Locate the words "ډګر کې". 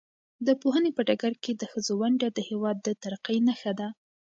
1.07-1.51